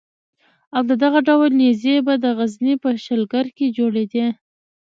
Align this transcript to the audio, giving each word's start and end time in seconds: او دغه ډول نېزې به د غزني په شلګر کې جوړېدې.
او 0.77 0.81
دغه 1.03 1.19
ډول 1.27 1.49
نېزې 1.61 1.95
به 2.05 2.13
د 2.23 2.25
غزني 2.37 2.73
په 2.83 2.89
شلګر 3.03 3.45
کې 3.57 3.65
جوړېدې. 3.77 4.27